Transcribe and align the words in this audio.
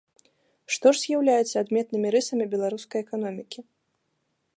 Што 0.75 0.93
ж 0.95 1.01
з'яўляецца 1.01 1.55
адметнымі 1.63 2.07
рысамі 2.15 2.45
беларускай 2.57 2.99
эканомікі? 3.05 3.59